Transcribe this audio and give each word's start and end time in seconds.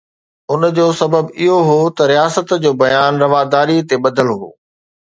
ان 0.53 0.61
جو 0.77 0.85
سبب 1.01 1.25
اهو 1.41 1.57
هو 1.69 1.79
ته 1.95 2.03
رياست 2.13 2.47
جو 2.63 2.71
بيان 2.81 3.13
رواداري 3.23 3.77
تي 3.87 3.95
ٻڌل 4.03 4.29
هو. 4.39 4.49